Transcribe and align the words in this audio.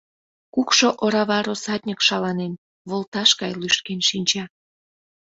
Кукшо 0.53 0.87
орава 1.05 1.39
россатньык 1.47 1.99
шаланен 2.07 2.53
волташ 2.89 3.29
гай 3.41 3.53
лӱшкен 3.61 3.99
шинча. 4.09 4.43